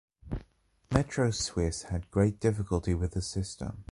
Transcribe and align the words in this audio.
MeteoSwiss 0.89 1.83
had 1.89 2.09
great 2.09 2.39
difficulty 2.39 2.95
with 2.95 3.11
this 3.11 3.27
system. 3.27 3.83